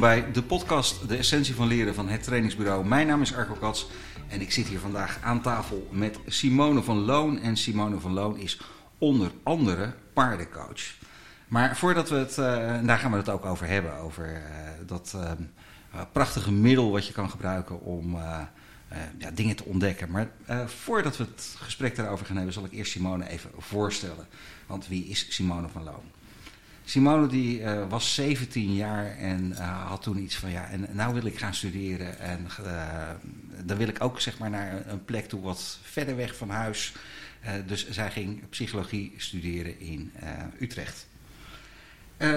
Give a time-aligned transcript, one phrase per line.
[0.00, 2.86] bij de podcast De Essentie van Leren van het Trainingsbureau.
[2.86, 3.88] Mijn naam is Arco Kats
[4.28, 7.38] en ik zit hier vandaag aan tafel met Simone van Loon.
[7.40, 8.60] En Simone van Loon is
[8.98, 10.80] onder andere paardencoach.
[11.48, 12.36] Maar voordat we het, uh,
[12.82, 14.40] daar gaan we het ook over hebben, over uh,
[14.86, 15.30] dat uh,
[16.12, 18.16] prachtige middel wat je kan gebruiken om
[19.18, 20.10] ja, dingen te ontdekken.
[20.10, 20.28] Maar
[20.66, 24.26] voordat we het gesprek daarover gaan hebben, zal ik eerst Simone even voorstellen.
[24.66, 26.15] Want wie is Simone van Loon?
[26.88, 31.14] Simone die uh, was 17 jaar en uh, had toen iets van ja, en nou
[31.14, 32.18] wil ik gaan studeren.
[32.18, 33.10] En uh,
[33.64, 36.92] dan wil ik ook zeg maar naar een plek toe wat verder weg van huis.
[37.66, 40.12] dus zij ging psychologie studeren in
[40.60, 41.06] Utrecht.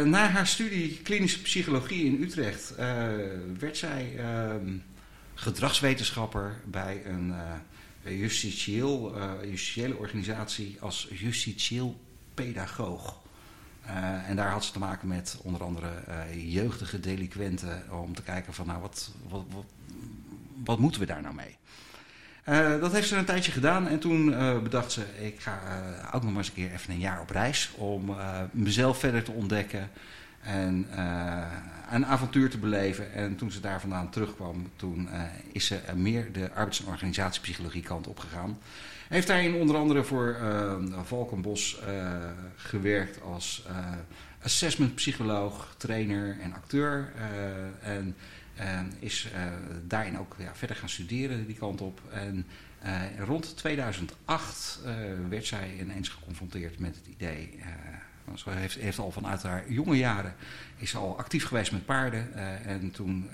[0.06, 2.76] na haar studie klinische psychologie in Utrecht
[3.60, 4.78] werd zij ehm,
[5.36, 7.34] gedragswetenschapper bij een
[8.04, 12.00] justitieel, justitiële organisatie als justitieel
[12.34, 13.28] pedagoog.
[13.86, 18.24] Uh, en daar had ze te maken met onder andere uh, jeugdige delinquenten om te
[18.24, 19.44] kijken van nou wat, wat,
[20.64, 21.58] wat, moeten we daar nou mee.
[22.46, 24.26] Uh, dat heeft ze een tijdje gedaan en toen
[24.64, 25.60] bedacht ze ik ga
[26.06, 28.16] ook nog maar eens een keer even een jaar op reis om
[28.52, 29.90] mezelf verder te ontdekken
[30.42, 30.88] en
[31.92, 33.14] een avontuur te beleven.
[33.14, 35.10] En toen ze daar vandaan terugkwam, toen
[35.52, 38.58] is ze meer de arbeids- en organisatiepsychologie kant op gegaan.
[39.10, 42.14] Heeft daarin onder andere voor uh, Valkenbos uh,
[42.56, 43.88] gewerkt als uh,
[44.44, 47.14] assessment psycholoog, trainer en acteur.
[47.82, 48.16] en
[49.00, 49.28] is
[49.88, 52.02] daarin ook ja, verder gaan studeren die kant op.
[52.12, 52.46] En
[53.20, 54.80] rond 2008
[55.30, 57.60] werd zij ineens geconfronteerd met het idee...
[58.36, 60.36] Ze heeft, heeft, al vanuit haar jonge jaren
[60.78, 62.34] is al actief geweest met paarden.
[62.66, 63.30] en toen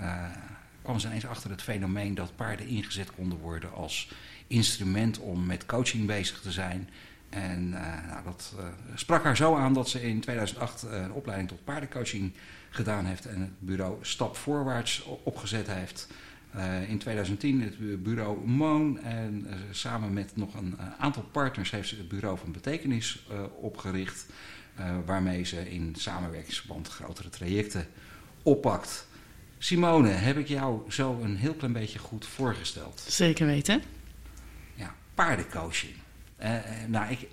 [0.82, 4.10] kwam ze ineens achter het fenomeen dat paarden ingezet konden worden als
[4.48, 6.90] instrument om met coaching bezig te zijn.
[7.30, 8.66] En uh, nou, dat uh,
[8.96, 12.34] sprak haar zo aan dat ze in 2008 uh, een opleiding tot paardencoaching
[12.70, 16.08] gedaan heeft en het bureau Stap Voorwaarts opgezet heeft.
[16.88, 22.08] in 2010 het bureau Moon en samen met nog een aantal partners heeft ze het
[22.08, 23.26] bureau van betekenis
[23.62, 24.26] opgericht.
[25.06, 27.88] waarmee ze in samenwerkingsverband grotere trajecten
[28.44, 29.08] oppakt.
[29.58, 33.06] Simone, heb ik jou zo een heel klein beetje goed voorgesteld?
[33.08, 33.82] Zeker weten
[35.16, 35.94] paardencoaching.
[36.44, 36.50] Uh,
[36.88, 37.28] nou, ik,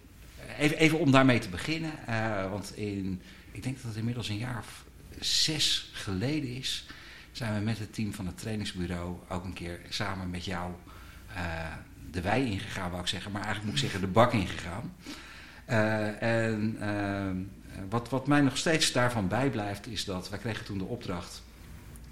[0.58, 1.92] even, even om daarmee te beginnen.
[2.08, 4.84] Uh, want in, ik denk dat het inmiddels een jaar of
[5.20, 6.86] zes geleden is.
[7.32, 10.72] Zijn we met het team van het trainingsbureau ook een keer samen met jou
[12.10, 13.32] de wei ingegaan, wou ik zeggen.
[13.32, 14.94] Maar eigenlijk moet ik zeggen de bak ingegaan.
[16.20, 16.78] en
[17.88, 21.42] wat, wat mij nog steeds daarvan bijblijft is dat wij kregen toen de opdracht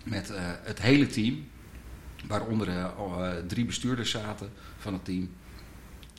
[0.04, 0.32] met
[0.62, 1.48] het hele team.
[2.26, 2.92] Waaronder
[3.46, 5.30] drie bestuurders zaten van het team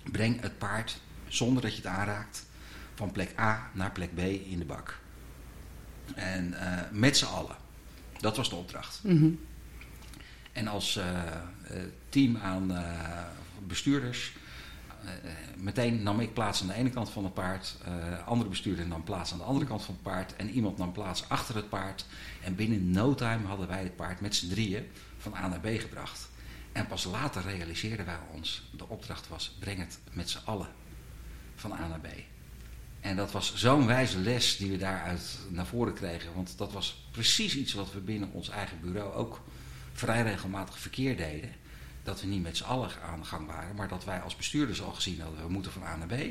[0.03, 2.45] Breng het paard, zonder dat je het aanraakt,
[2.95, 4.99] van plek A naar plek B in de bak.
[6.15, 7.55] En uh, met z'n allen.
[8.19, 8.99] Dat was de opdracht.
[9.03, 9.39] Mm -hmm.
[10.51, 11.05] En als uh,
[12.09, 12.79] team aan uh,
[13.67, 14.33] bestuurders,
[15.57, 17.77] meteen nam ik plaats aan de ene kant van het paard,
[18.25, 21.29] andere bestuurder nam plaats aan de andere kant van het paard en iemand nam plaats
[21.29, 22.05] achter het paard.
[22.43, 24.87] En binnen no time hadden wij het paard met z'n drieën
[25.17, 26.29] van A naar B gebracht.
[26.71, 30.69] En pas later realiseerden wij ons, de opdracht was, breng het met z'n allen
[31.55, 32.07] van A naar B.
[32.99, 36.33] En dat was zo'n wijze les die we daaruit naar voren kregen.
[36.33, 39.41] Want dat was precies iets wat we binnen ons eigen bureau ook
[39.93, 41.51] vrij regelmatig verkeerd deden.
[42.03, 44.81] Dat we niet met z'n allen aan de gang waren, maar dat wij als bestuurders
[44.81, 46.21] al gezien hadden, we moeten van A naar B.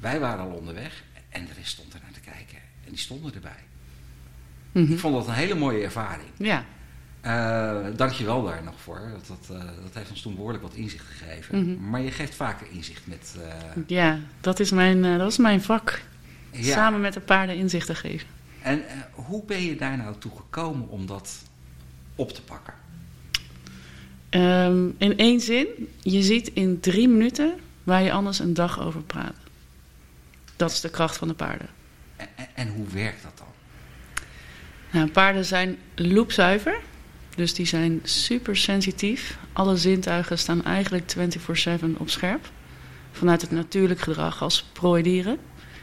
[0.00, 2.58] Wij waren al onderweg en de rest stond er naar te kijken.
[2.84, 3.64] En die stonden erbij.
[4.72, 4.92] Mm -hmm.
[4.92, 6.28] Ik vond dat een hele mooie ervaring.
[6.36, 6.64] Ja.
[7.26, 9.00] Uh, Dank je wel daar nog voor.
[9.12, 11.58] Dat, dat, uh, dat heeft ons toen behoorlijk wat inzicht gegeven.
[11.58, 11.90] Mm -hmm.
[11.90, 13.34] Maar je geeft vaker inzicht met...
[13.38, 13.82] Uh...
[13.86, 16.02] Ja, dat is mijn, dat is mijn vak.
[16.50, 16.74] Ja.
[16.74, 18.28] Samen met de paarden inzichten geven.
[18.62, 18.82] En
[19.12, 21.42] hoe ben je daar nou toe gekomen om dat
[22.14, 22.74] op te pakken?
[24.30, 25.66] Um, in één zin,
[26.00, 29.36] je ziet in drie minuten waar je anders een dag over praat.
[30.56, 31.68] Dat is de kracht van de paarden.
[32.16, 33.46] En, en, en hoe werkt dat dan?
[34.90, 36.80] Nou, paarden zijn loopzuiver.
[37.36, 39.38] Dus die zijn super sensitief.
[39.52, 42.50] Alle zintuigen staan eigenlijk 24-7 op scherp.
[43.12, 45.38] Vanuit het natuurlijk gedrag als prooidieren.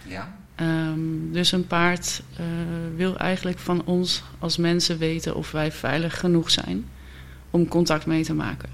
[0.07, 0.37] Ja.
[0.61, 2.45] Um, dus een paard uh,
[2.95, 6.85] wil eigenlijk van ons als mensen weten of wij veilig genoeg zijn
[7.49, 8.69] om contact mee te maken.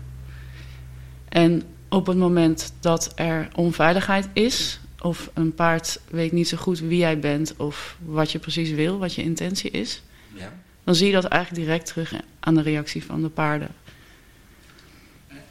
[1.30, 6.80] En op het moment dat er onveiligheid is, of een paard weet niet zo goed
[6.80, 10.02] wie jij bent of wat je precies wil, wat je intentie is,
[10.34, 10.54] ja.
[10.86, 13.70] Dan zie je dat eigenlijk direct terug aan de reactie van de paarden.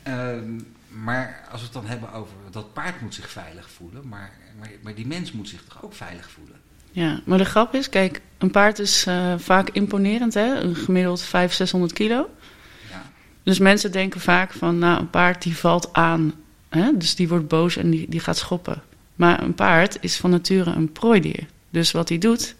[0.08, 0.36] Uh,
[0.88, 4.70] maar als we het dan hebben over dat paard moet zich veilig voelen, maar, maar,
[4.82, 6.56] maar die mens moet zich toch ook veilig voelen?
[6.90, 10.60] Ja, maar de grap is, kijk, een paard is uh, vaak imponerend, hè?
[10.60, 12.30] Een gemiddeld 500, 600 kilo.
[12.90, 13.02] Ja.
[13.42, 16.34] Dus mensen denken vaak van, nou, een paard die valt aan.
[16.68, 16.96] Hè?
[16.96, 18.82] Dus die wordt boos en die, die gaat schoppen.
[19.14, 21.46] Maar een paard is van nature een prooidier.
[21.70, 22.54] Dus wat hij doet,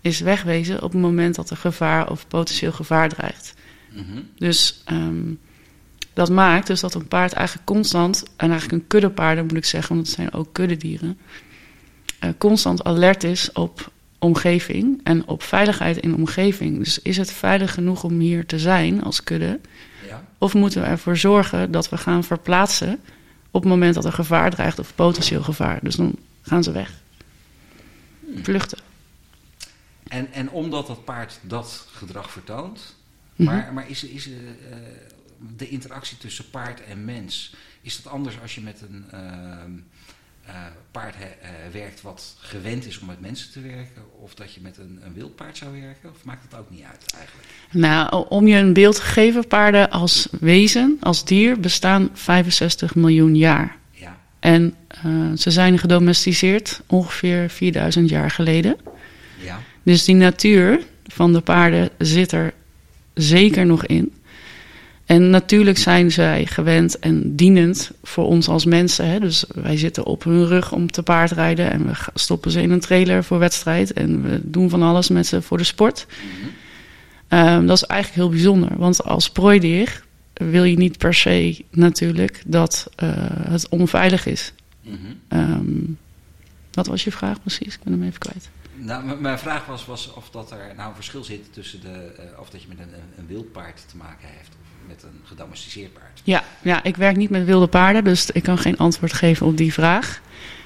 [0.00, 3.54] is wegwezen op het moment dat er gevaar of potentieel gevaar dreigt.
[3.92, 4.28] Mm -hmm.
[4.36, 5.38] Dus um,
[6.12, 9.94] dat maakt dus dat een paard eigenlijk constant, en eigenlijk een kuddepaarden moet ik zeggen,
[9.94, 11.18] want het zijn ook kuddedieren,
[12.24, 16.78] uh, constant alert is op omgeving en op veiligheid in de omgeving.
[16.78, 19.60] Dus is het veilig genoeg om hier te zijn als kudde?
[20.08, 20.24] Ja.
[20.38, 23.00] Of moeten we ervoor zorgen dat we gaan verplaatsen
[23.50, 25.78] op het moment dat er gevaar dreigt of potentieel gevaar?
[25.82, 26.92] Dus dan gaan ze weg.
[28.20, 28.44] Hmm.
[28.44, 28.78] Vluchten.
[30.08, 32.96] En, en omdat dat paard dat gedrag vertoont,
[33.36, 33.50] mhm.
[33.50, 34.36] maar, maar is, is uh,
[35.56, 39.04] de interactie tussen paard en mens, is dat anders als je met een
[40.48, 40.54] uh,
[40.90, 44.78] paard uh, werkt wat gewend is om met mensen te werken, of dat je met
[44.78, 46.10] een, een wild paard zou werken?
[46.10, 47.48] Of maakt dat ook niet uit eigenlijk?
[47.70, 53.36] Nou, om je een beeld te geven, paarden als wezen, als dier, bestaan 65 miljoen
[53.36, 53.76] jaar.
[53.90, 54.16] Ja.
[54.40, 54.74] En
[55.36, 58.76] ze zijn gedomesticeerd ongeveer 4000 jaar geleden.
[59.88, 62.52] Dus die natuur van de paarden zit er
[63.14, 64.12] zeker nog in.
[65.04, 69.08] En natuurlijk zijn zij gewend en dienend voor ons als mensen.
[69.08, 69.20] Hè?
[69.20, 72.80] Dus wij zitten op hun rug om te paardrijden en we stoppen ze in een
[72.80, 76.06] trailer voor wedstrijd en we doen van alles met ze voor de sport.
[77.28, 82.42] Mm dat is eigenlijk heel bijzonder, want als prooidier wil je niet per se natuurlijk
[82.46, 84.52] dat uh, het onveilig is.
[84.82, 84.96] Mm
[85.28, 85.98] um,
[86.72, 87.74] wat was je vraag precies?
[87.74, 88.48] Ik ben hem even kwijt.
[88.78, 92.40] Nou, mijn vraag was, was of dat er nou een verschil zit tussen de, uh,
[92.40, 96.20] of dat je met een, een wildpaard te maken heeft met een gedomesticeerd paard?
[96.24, 99.56] Ja, ja, ik werk niet met wilde paarden, dus ik kan geen antwoord geven op
[99.56, 100.20] die vraag.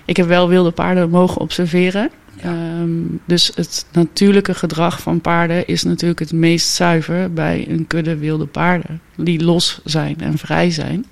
[0.05, 2.11] Ik heb wel wilde paarden mogen observeren.
[2.45, 8.17] Um, dus het natuurlijke gedrag van paarden is natuurlijk het meest zuiver bij een kudde
[8.17, 9.01] wilde paarden.
[9.17, 11.07] Die los zijn en vrij zijn.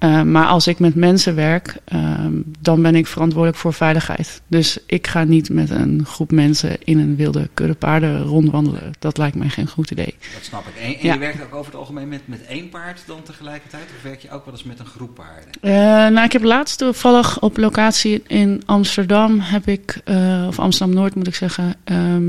[0.00, 2.14] Uh, maar als ik met mensen werk, uh,
[2.60, 4.40] dan ben ik verantwoordelijk voor veiligheid.
[4.46, 8.92] Dus ik ga niet met een groep mensen in een wilde kudde paarden rondwandelen.
[8.98, 10.14] Dat lijkt mij geen goed idee.
[10.34, 10.82] Dat snap ik.
[10.82, 13.82] En, en je werkt ook over het algemeen met, met één paard dan tegelijkertijd?
[13.96, 15.50] Of werk je ook wel eens met een groep paarden?
[15.62, 15.72] Uh,
[16.14, 21.26] nou, ik heb laatst toevallig op locatie in Amsterdam, heb ik, uh, of Amsterdam-Noord moet
[21.26, 21.76] ik zeggen,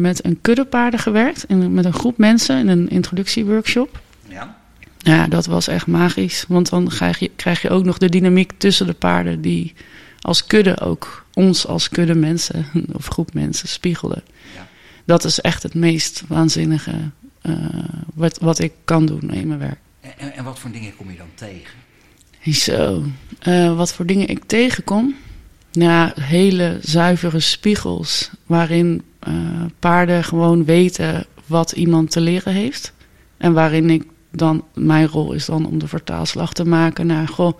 [0.01, 1.43] met een kudde paarden gewerkt.
[1.47, 3.99] In, met een groep mensen in een introductieworkshop.
[4.27, 4.57] Ja.
[5.01, 6.45] Ja, dat was echt magisch.
[6.47, 9.73] Want dan krijg je, krijg je ook nog de dynamiek tussen de paarden die
[10.19, 12.65] als kudde ook ons als kudde mensen
[12.97, 14.23] of groep mensen spiegelden.
[14.55, 14.67] Ja.
[15.05, 16.91] Dat is echt het meest waanzinnige
[17.43, 17.55] uh,
[18.13, 19.79] wat, wat ik kan doen in mijn werk.
[20.17, 21.77] En, en, wat voor dingen kom je dan tegen?
[22.53, 23.03] Zo,
[23.47, 25.15] uh, wat voor dingen ik tegenkom?
[25.71, 29.33] Nou, hele zuivere spiegels waarin uh,
[29.79, 32.93] paarden gewoon weten wat iemand te leren heeft.
[33.37, 37.59] En waarin ik dan mijn rol is dan om de vertaalslag te maken naar, goh,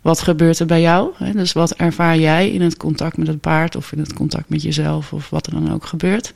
[0.00, 1.12] wat gebeurt er bij jou?
[1.32, 4.62] Dus wat ervaar jij in het contact met het paard of in het contact met
[4.62, 6.34] jezelf of wat er dan ook gebeurt?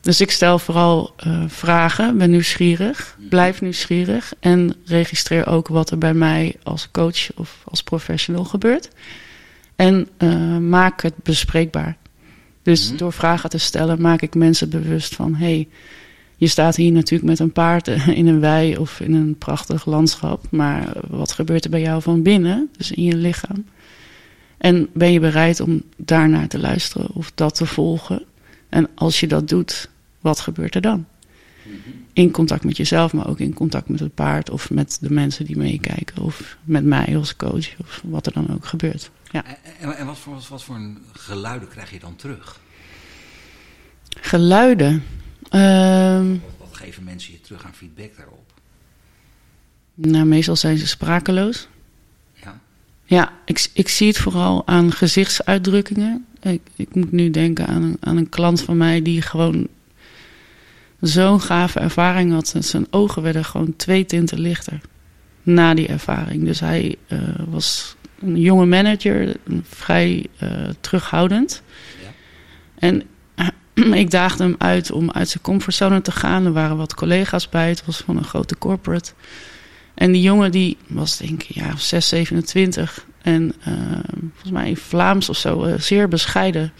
[0.00, 5.98] Dus ik stel vooral uh, vragen, ben nieuwsgierig, blijf nieuwsgierig en registreer ook wat er
[5.98, 8.88] bij mij als coach of als professional gebeurt.
[9.76, 11.96] En uh, maak het bespreekbaar.
[12.62, 12.96] Dus mhm.
[12.96, 15.68] door vragen te stellen maak ik mensen bewust van: hey,
[16.38, 17.88] je staat hier natuurlijk met een paard
[18.20, 20.44] in een wei of in een prachtig landschap.
[20.50, 23.64] Maar wat gebeurt er bij jou van binnen, dus in je lichaam?
[24.58, 28.24] En ben je bereid om daarnaar te luisteren of dat te volgen?
[28.68, 29.88] En als je dat doet,
[30.20, 31.06] wat gebeurt er dan?
[32.12, 35.44] In contact met jezelf, maar ook in contact met het paard of met de mensen
[35.44, 36.22] die meekijken.
[36.22, 39.10] Of met mij als coach of wat er dan ook gebeurt.
[39.30, 39.44] Ja.
[39.80, 40.80] En, en wat, voor, wat voor
[41.12, 42.60] geluiden krijg je dan terug?
[44.20, 45.02] Geluiden?
[45.50, 48.52] Wat, geven mensen je terug aan feedback daarop?
[49.94, 51.68] Nou, meestal zijn ze sprakeloos.
[52.34, 52.60] Ja.
[53.04, 56.26] Ja, ik, ik zie het vooral aan gezichtsuitdrukkingen.
[56.40, 59.68] Ik, ik moet nu denken aan een, aan een klant van mij die gewoon
[61.00, 62.54] zo'n gave ervaring had.
[62.58, 64.80] Zijn ogen werden gewoon twee tinten lichter
[65.42, 66.44] na die ervaring.
[66.44, 71.62] Dus hij uh, was een jonge manager, vrij uh, terughoudend.
[72.02, 72.10] Ja.
[72.78, 73.02] En
[74.02, 76.44] ik daagde hem uit om uit zijn comfortzone te gaan.
[76.44, 77.68] Er waren wat collega's bij.
[77.68, 79.12] Het was van een grote corporate.
[79.94, 83.06] En die jongen die was denk ik ja, 6, 27.
[83.22, 83.74] En uh,
[84.32, 86.72] volgens mij Vlaams of zo, uh, zeer bescheiden.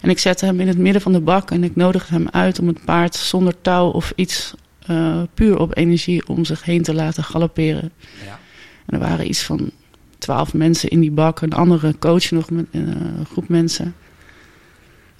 [0.00, 2.58] En ik zette hem in het midden van de bak en ik nodigde hem uit
[2.58, 4.54] om het paard zonder touw of iets
[4.90, 7.92] uh, puur op energie om zich heen te laten galopperen.
[8.24, 8.38] Ja.
[8.86, 9.70] En er waren iets van
[10.18, 13.94] twaalf mensen in die bak, een andere coach nog met een groep mensen.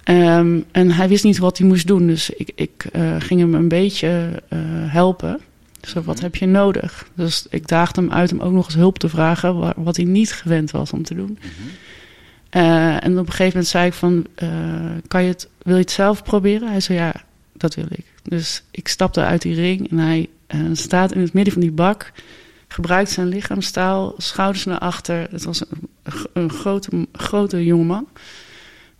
[0.09, 3.53] Ehm, en hij wist niet wat hij moest doen, dus ik, ik uh, ging hem
[3.53, 4.59] een beetje uh,
[4.93, 5.39] helpen.
[5.81, 6.23] Zo, wat Mhm.
[6.23, 7.07] heb je nodig?
[7.13, 10.05] Dus ik daagde hem uit om ook nog eens hulp te vragen, wa- wat hij
[10.05, 11.37] niet gewend was om te doen.
[11.39, 11.49] Mhm.
[12.49, 14.49] Eh, en op een gegeven moment zei ik van, eh,
[15.07, 16.69] kan je het, wil je het zelf proberen?
[16.69, 17.13] Hij zei, ja,
[17.53, 18.05] dat wil ik.
[18.23, 21.71] Dus ik stapte uit die ring en hij eh, staat in het midden van die
[21.71, 22.11] bak,
[22.67, 25.27] gebruikt zijn lichaamstaal, schouders naar achter.
[25.31, 25.89] Het was een,
[26.33, 28.07] een grote, grote jongeman.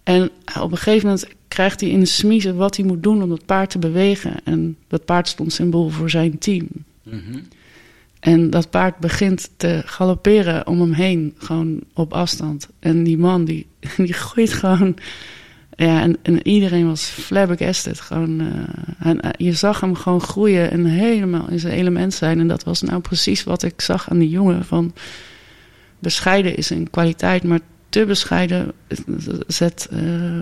[0.10, 0.30] En
[0.62, 3.46] op een gegeven moment krijgt hij in de smiezen wat hij moet doen om dat
[3.46, 4.34] paard te bewegen.
[4.44, 6.68] En dat paard stond symbool voor zijn team.
[7.04, 7.40] Mhm.
[8.20, 12.70] En dat paard begint te galopperen om hem heen, gewoon op afstand.
[12.80, 14.96] En die man, die, die groeit gewoon...
[15.76, 18.00] Ja, en, en iedereen was flabbergasted.
[18.00, 22.40] Gewoon, eh, en, eh, je zag hem gewoon groeien en helemaal in zijn element zijn.
[22.40, 24.66] En dat was nou precies wat ik zag aan die jongen.
[24.66, 24.94] Van
[26.00, 27.60] bescheiden is een kwaliteit, maar
[27.90, 28.72] te bescheiden
[29.48, 30.42] zet ehm,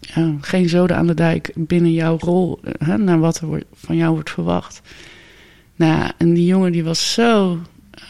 [0.00, 2.60] ja, geen zoden aan de dijk binnen jouw rol.
[2.78, 4.80] Hè, naar wat er wordt, van jou wordt verwacht.
[5.76, 7.58] Nou, en die jongen die was zo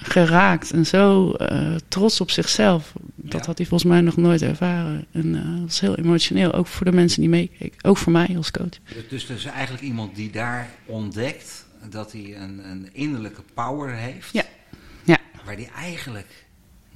[0.03, 2.93] geraakt en zo eh, trots op zichzelf.
[3.15, 3.47] Dat Ja.
[3.47, 5.07] had hij volgens mij nog nooit ervaren.
[5.13, 7.85] En eh, dat was heel emotioneel, ook voor de mensen die meekeken.
[7.85, 8.69] Ook voor mij als coach.
[9.09, 14.33] Dus, dus, eigenlijk iemand die daar ontdekt dat hij een, een innerlijke power heeft.
[14.33, 14.45] Ja.
[15.05, 15.19] Ja.
[15.45, 16.47] Waar hij eigenlijk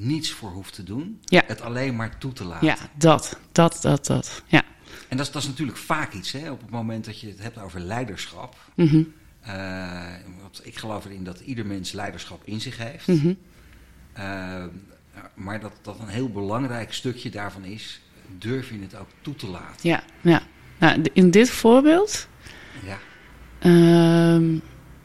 [0.05, 1.21] niets voor hoeft te doen.
[1.25, 1.43] Ja.
[1.47, 2.67] Het alleen maar toe te laten.
[2.67, 4.43] Ja, dat, dat, dat, dat.
[4.47, 4.63] Ja.
[5.09, 7.43] En dat is, dat is natuurlijk vaak iets, hè, op het moment dat je het
[7.43, 8.57] hebt over leiderschap.
[10.41, 13.07] Want ik geloof erin dat ieder mens leiderschap in zich heeft.
[13.07, 13.33] mhm.
[14.13, 14.65] Eh,
[15.35, 18.01] maar dat, dat een heel belangrijk stukje daarvan is,
[18.39, 19.89] durf je het ook toe te laten.
[19.89, 20.43] Ja, ja.
[20.79, 22.29] Nou, in dit voorbeeld
[22.85, 22.99] Ja.
[23.59, 24.59] Ehm,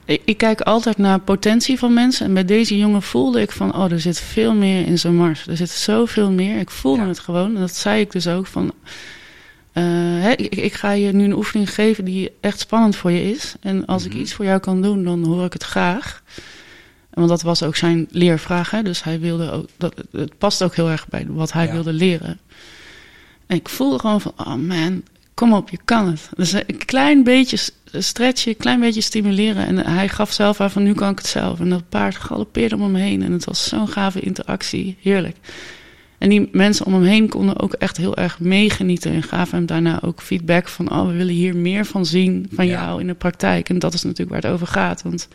[0.07, 2.25] ik, ik kijk altijd naar potentie van mensen.
[2.25, 5.47] En bij deze jongen voelde ik van, oh, er zit veel meer in zijn mars.
[5.47, 6.59] Er zit zoveel meer.
[6.59, 7.07] Ik voelde Ja.
[7.07, 7.55] het gewoon.
[7.55, 8.73] En dat zei ik dus ook van...
[9.73, 9.83] eh,
[10.21, 13.55] hè, ik, ik ga je nu een oefening geven die echt spannend voor je is.
[13.59, 14.11] En als Mhm.
[14.15, 16.23] ik iets voor jou kan doen, dan hoor ik het graag.
[17.13, 18.71] Want dat was ook zijn leervraag.
[18.71, 18.83] Hè?
[18.83, 21.71] Dus hij wilde ook, dat, het past ook heel erg bij wat hij Ja.
[21.71, 22.39] wilde leren.
[23.47, 25.03] En ik voelde gewoon van, oh man,
[25.37, 26.29] kom op, je kan het.
[26.35, 27.57] Dus een klein beetje
[27.91, 29.65] stretchen, een klein beetje stimuleren.
[29.67, 31.59] En hij gaf zelf aan van, nu kan ik het zelf.
[31.59, 33.23] En dat paard galoppeerde om hem heen.
[33.23, 35.37] En het was zo'n gave interactie, heerlijk.
[36.17, 39.11] En die mensen om hem heen konden ook echt heel erg meegenieten.
[39.13, 40.91] En gaven hem daarna ook feedback van...
[40.91, 42.83] oh, we willen hier meer van zien van Ja.
[42.85, 43.69] jou in de praktijk.
[43.69, 45.01] En dat is natuurlijk waar het over gaat.
[45.01, 45.27] Want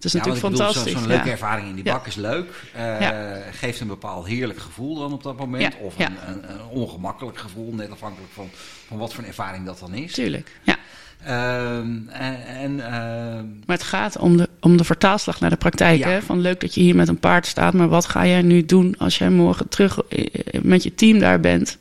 [0.00, 0.92] het is Ja, natuurlijk fantastisch.
[0.92, 2.64] Zo'n leuke ervaring in die bak is leuk.
[2.74, 3.08] Eh.
[3.52, 5.74] Geeft een bepaald heerlijk gevoel dan op dat moment.
[5.80, 5.98] Of.
[5.98, 8.48] Een, een, een ongemakkelijk gevoel, net afhankelijk van,
[8.86, 10.12] van wat voor een ervaring dat dan is.
[10.12, 10.76] Tuurlijk, ja.
[11.24, 15.98] Ehm, en ehm, Maar het gaat om de, om de vertaalslag naar de praktijk.
[15.98, 16.08] Ja.
[16.08, 16.22] Hè?
[16.22, 18.94] Van leuk dat je hier met een paard staat, maar wat ga jij nu doen
[18.98, 20.26] als jij morgen terug eh,
[20.62, 21.78] met je team daar bent?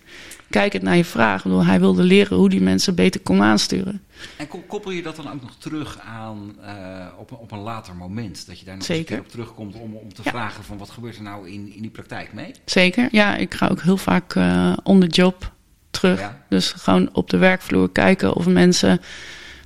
[0.50, 1.44] Kijk het naar je vraag.
[1.44, 4.01] Bedoel, hij wilde leren hoe die mensen beter kon aansturen.
[4.38, 7.60] en ko- koppel je dat dan ook nog terug aan eh, op, een- op een
[7.60, 8.48] later moment?
[8.48, 9.15] Dat je daar nog eens een Zeker.
[9.15, 10.29] keer op terugkomt om, om te Ja.
[10.32, 12.51] vragen van wat gebeurt er nou in, in die praktijk mee?
[12.65, 13.08] Zeker.
[13.12, 15.51] Ja, ik ga ook heel vaak eh on the job
[15.89, 16.20] terug.
[16.20, 16.44] Ja.
[16.50, 19.01] Dus gewoon op de werkvloer kijken of mensen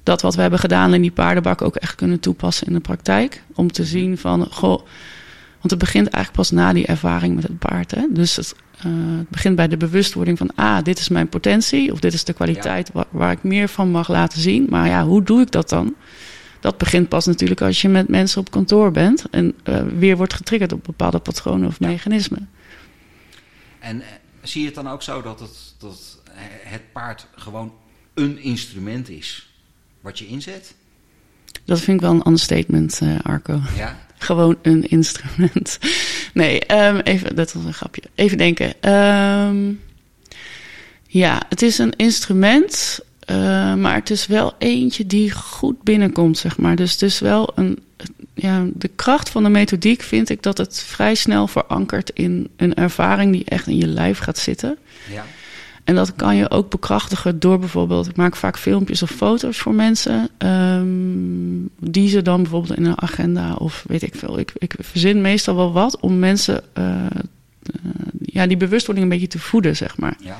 [0.03, 3.43] dat wat we hebben gedaan in die paardenbak ook echt kunnen toepassen in de praktijk.
[3.55, 4.85] Om te zien van, goh,
[5.63, 7.91] want het begint eigenlijk pas na die ervaring met het paard.
[7.91, 8.05] Hè?
[8.09, 8.83] Dus het, eh,
[9.17, 12.33] het begint bij de bewustwording van, ah, dit is mijn potentie of dit is de
[12.33, 14.65] kwaliteit waar, waar ik meer van mag laten zien.
[14.69, 15.95] Maar ja, hoe doe ik dat dan?
[16.59, 20.33] Dat begint pas natuurlijk als je met mensen op kantoor bent en eh, weer wordt
[20.33, 21.87] getriggerd op bepaalde patronen of Ja.
[21.87, 22.49] mechanismen.
[23.79, 24.07] En eh,
[24.41, 26.19] zie je het dan ook zo dat het, dat
[26.63, 27.73] het paard gewoon
[28.13, 29.53] een instrument is
[30.01, 30.75] wat je inzet?
[31.65, 33.61] Dat vind ik wel een understatement, eh Arco.
[33.75, 33.99] Ja?
[34.23, 35.77] Gewoon een instrument.
[36.33, 38.01] Nee, ehm, even, dat was een grapje.
[38.15, 38.73] Even denken.
[38.81, 39.71] Ehm,
[41.07, 46.57] ja, het is een instrument, eh, maar het is wel eentje die goed binnenkomt, zeg
[46.57, 46.75] maar.
[46.75, 47.79] Dus het is wel een.
[48.33, 52.73] Ja, de kracht van de methodiek vind ik dat het vrij snel verankert in een
[52.73, 54.77] ervaring die echt in je lijf gaat zitten.
[55.11, 55.25] Ja.
[55.83, 59.73] En dat kan je ook bekrachtigen door bijvoorbeeld, ik maak vaak filmpjes of foto's voor
[59.73, 64.39] mensen, ehm, die ze dan bijvoorbeeld in een agenda of weet ik veel.
[64.39, 67.11] Ik, ik verzin meestal wel wat om mensen eh, eh,
[68.21, 70.15] ja, die bewustwording een beetje te voeden, zeg maar.
[70.19, 70.39] ja.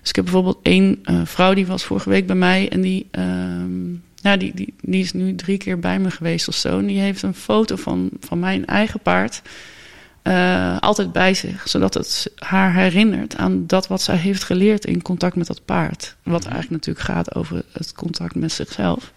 [0.00, 3.08] Dus ik heb bijvoorbeeld één eh, vrouw die was vorige week bij mij en die,
[4.22, 6.78] nou, die, die, die is nu drie keer bij me geweest of zo.
[6.78, 9.42] En die heeft een foto van, van mijn eigen paard
[10.22, 15.02] eh, altijd bij zich, zodat het haar herinnert aan dat wat zij heeft geleerd in
[15.02, 16.16] contact met dat paard.
[16.22, 16.52] Wat Mhm.
[16.52, 19.12] eigenlijk natuurlijk gaat over het contact met zichzelf.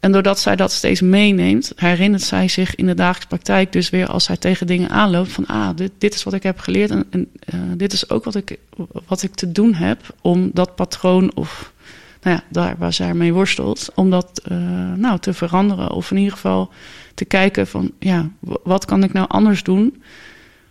[0.00, 4.06] En doordat zij dat steeds meeneemt, herinnert zij zich in de dagelijkse praktijk dus weer
[4.06, 7.06] als zij tegen dingen aanloopt van ah, dit, dit is wat ik heb geleerd en,
[7.10, 8.58] en uh, dit is ook wat ik,
[9.06, 11.72] wat ik te doen heb om dat patroon of
[12.20, 14.58] nou ja, daar waar zij mee worstelt, om dat uh,
[14.92, 16.72] nou, te veranderen of in ieder geval
[17.14, 18.30] te kijken van ja,
[18.62, 20.02] wat kan ik nou anders doen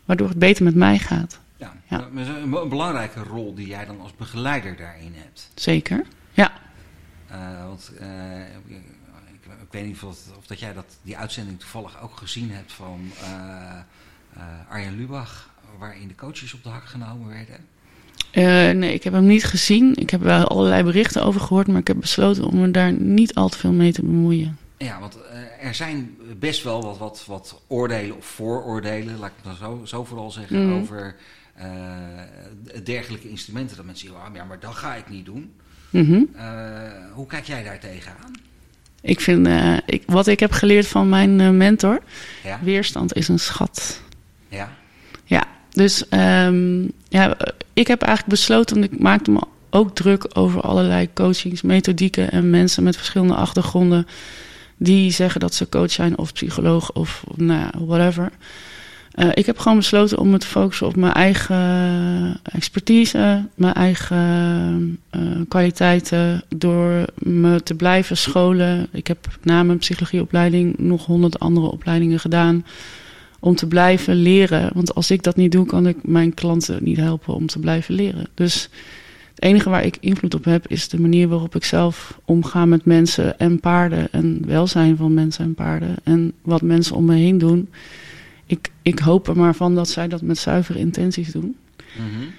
[0.05, 1.39] waardoor het beter met mij gaat.
[1.57, 2.07] Ja, ja.
[2.13, 5.51] een belangrijke rol die jij dan als begeleider daarin hebt.
[5.55, 6.51] Zeker, ja.
[7.31, 8.75] Uh, want uh, ik,
[9.61, 13.11] ik, weet niet of, of, dat jij dat, die uitzending toevallig ook gezien hebt van
[14.69, 17.74] Arjen Lubach, waarin de coaches op de hak genomen werden.
[18.43, 19.95] Nee, ik heb hem niet gezien.
[19.95, 23.33] Ik heb wel allerlei berichten over gehoord, maar ik heb besloten om me daar niet
[23.33, 24.57] al te veel mee te bemoeien.
[24.77, 25.17] Ja, want
[25.61, 29.85] er zijn best wel wat, wat, wat oordelen of vooroordelen, laat ik het dan zo,
[29.85, 30.81] zo vooral zeggen, mm.
[30.81, 31.15] over
[32.83, 33.75] dergelijke instrumenten.
[33.75, 35.53] Dat mensen zeggen, oh, ja, maar dat ga ik niet doen.
[35.89, 36.29] Mm -hmm.
[36.35, 36.41] uh,
[37.13, 38.31] hoe kijk jij daar tegenaan?
[39.01, 39.47] Ik vind,
[39.85, 42.01] ik, wat ik heb geleerd van mijn mentor,
[42.43, 42.59] ja?
[42.63, 44.01] weerstand is een schat.
[44.47, 44.75] Ja?
[45.23, 47.37] Ja, dus um, ja,
[47.73, 49.39] ik heb eigenlijk besloten, ik maakte me
[49.69, 54.07] ook druk over allerlei coachingsmethodieken en mensen met verschillende achtergronden
[54.77, 58.31] die zeggen dat ze coach zijn of psycholoog of nou whatever.
[59.15, 64.99] Uh, ik heb gewoon besloten om me te focussen op mijn eigen expertise, mijn eigen
[65.11, 66.43] uh, kwaliteiten.
[66.55, 68.87] Door me te blijven scholen.
[68.91, 72.65] Ik heb na mijn psychologieopleiding nog honderd andere opleidingen gedaan.
[73.45, 74.69] Om te blijven leren.
[74.73, 77.95] Want als ik dat niet doe, kan ik mijn klanten niet helpen om te blijven
[77.95, 78.27] leren.
[78.33, 78.69] Dus
[79.29, 82.85] het enige waar ik invloed op heb, is de manier waarop ik zelf omga met
[82.85, 84.07] mensen en paarden.
[84.11, 85.95] En welzijn van mensen en paarden.
[86.03, 87.67] En wat mensen om me heen doen
[88.45, 91.55] ik, ik hoop er maar van dat zij dat met zuivere intenties doen.
[91.97, 92.33] Mm.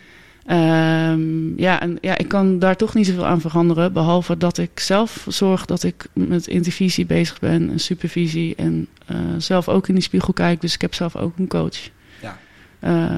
[0.50, 3.92] Um, ja, en ja, ik kan daar toch niet zoveel aan veranderen.
[3.92, 8.54] Behalve dat ik zelf zorg dat ik met intervisie bezig ben en supervisie.
[8.54, 10.60] En uh, zelf ook in die spiegel kijk.
[10.60, 11.90] Dus ik heb zelf ook een coach.
[12.20, 12.38] Ja.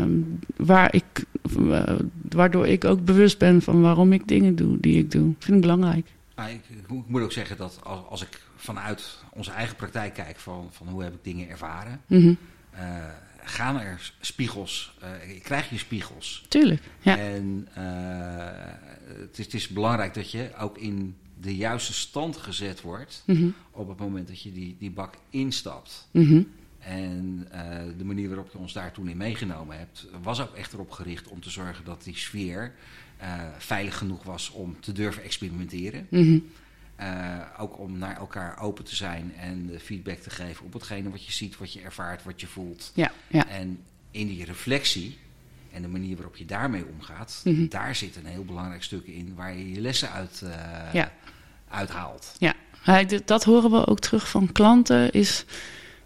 [0.02, 1.24] Um, waar ik,
[1.58, 1.82] uh,
[2.30, 5.34] waardoor ik ook bewust ben van waarom ik dingen doe die ik doe.
[5.38, 6.06] vind ik belangrijk.
[6.36, 10.68] Ik, ik, moet ook zeggen dat als, als ik vanuit onze eigen praktijk kijk van,
[10.70, 12.00] van hoe heb ik dingen ervaren.
[12.06, 12.36] Mm -hmm.
[12.74, 12.80] Uh,
[13.48, 16.44] gaan er spiegels, uh, krijg je spiegels.
[16.48, 17.18] Tuurlijk, ja.
[17.18, 17.84] En uh,
[19.20, 23.36] het, is, het, is, belangrijk dat je ook in de juiste stand gezet wordt mm
[23.36, 23.54] -hmm.
[23.70, 26.08] op het moment dat je die, die bak instapt.
[26.10, 26.48] Mm -hmm.
[26.78, 27.48] En
[27.98, 31.28] de manier waarop je ons daar toen in meegenomen hebt, was ook echt erop gericht
[31.28, 32.72] om te zorgen dat die sfeer
[33.58, 36.06] veilig genoeg was om te durven experimenteren.
[36.10, 36.38] Mhm.
[37.00, 41.24] Uh, ook om naar elkaar open te zijn en feedback te geven op hetgene wat
[41.24, 42.92] je ziet, wat je ervaart, wat je voelt.
[42.94, 43.48] Ja, ja.
[43.48, 43.80] En
[44.10, 45.18] in die reflectie
[45.72, 47.68] en de manier waarop je daarmee omgaat, mm -hmm.
[47.68, 50.50] daar zit een heel belangrijk stuk in waar je je lessen uit uh,
[50.92, 51.12] ja.
[51.68, 52.34] uithaalt.
[52.38, 52.54] Ja,
[53.24, 55.12] dat horen we ook terug van klanten.
[55.12, 55.44] Is,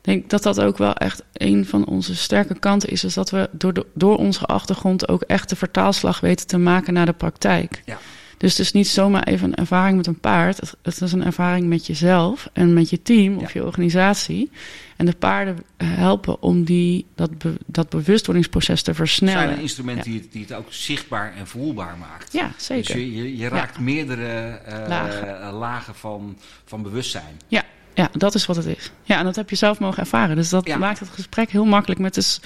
[0.00, 3.04] denk dat dat ook wel echt een van onze sterke kanten is.
[3.04, 6.92] Is dat we door, de, door onze achtergrond ook echt de vertaalslag weten te maken
[6.92, 7.82] naar de praktijk.
[7.84, 7.98] Ja.
[8.42, 10.58] Dus het is niet zomaar even een ervaring met een paard.
[10.82, 13.60] Het is een ervaring met jezelf en met je team of Ja.
[13.60, 14.50] je organisatie.
[14.96, 19.42] En de paarden helpen om die, dat, be, dat bewustwordingsproces te Het versnellen.
[19.42, 20.04] zijn een instrument Ja.
[20.10, 22.32] die, het, die het ook zichtbaar en voelbaar maakt.
[22.32, 22.94] Ja, zeker.
[22.94, 24.26] Dus je, je, je raakt meerdere
[24.64, 25.40] eh, Lagen.
[25.42, 27.40] eh, lagen van, van bewustzijn.
[27.48, 27.62] Ja,
[27.94, 28.90] ja, dat is wat het is.
[29.02, 30.36] Ja, en dat heb je zelf mogen ervaren.
[30.36, 30.76] Dus dat Ja.
[30.78, 32.00] maakt het gesprek heel makkelijk.
[32.00, 32.40] Met dus,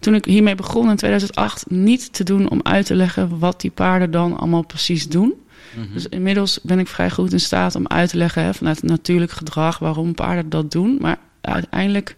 [0.00, 3.70] toen ik hiermee begon in 2008, niet te doen om uit te leggen wat die
[3.70, 5.34] paarden dan allemaal precies doen.
[5.76, 5.92] Mhm.
[5.92, 9.30] Dus inmiddels ben ik vrij goed in staat om uit te leggen hè, vanuit natuurlijk
[9.30, 10.98] gedrag waarom paarden dat doen.
[11.00, 12.16] Maar uiteindelijk,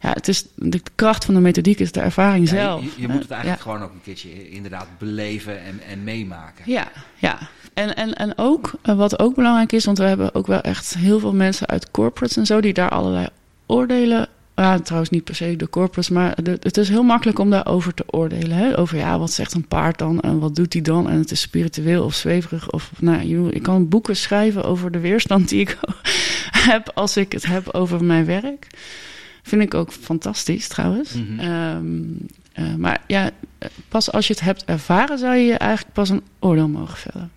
[0.00, 2.82] ja, het is de kracht van de methodiek is de ervaring Ja, zelf.
[2.82, 3.70] je, je moet het eigenlijk ja.
[3.70, 6.64] gewoon ook een keertje inderdaad beleven en, en meemaken.
[6.66, 7.38] Ja, ja.
[7.74, 10.94] En, en, en ook, eh, wat ook belangrijk is, want we hebben ook wel echt
[10.94, 13.26] heel veel mensen uit corporates en zo, die daar allerlei
[13.66, 14.28] oordelen.
[14.58, 17.94] Ja, trouwens niet per se de corporates, maar de- het is heel makkelijk om daarover
[17.94, 18.56] te oordelen.
[18.56, 18.78] Hè?
[18.78, 21.08] Over ja, wat zegt een paard dan en wat doet hij dan?
[21.08, 22.70] En het is spiritueel of zweverig.
[22.70, 25.78] Of, nou, ik kan boeken schrijven over de weerstand die ik
[26.70, 28.66] heb als ik het heb over mijn werk.
[29.42, 31.12] Vind ik ook fantastisch trouwens.
[31.14, 31.38] Mhm.
[31.40, 31.84] Ehm,
[32.52, 33.30] eh, maar ja,
[33.88, 37.30] pas als je het hebt ervaren, zou je eigenlijk pas een oordeel mogen vellen.